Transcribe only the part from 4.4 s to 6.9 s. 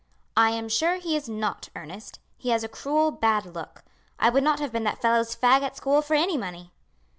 not have been that fellow's fag at school for any money.